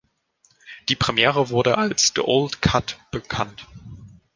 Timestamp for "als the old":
1.77-2.59